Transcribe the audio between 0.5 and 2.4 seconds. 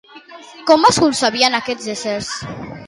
Com es concebien aquests éssers?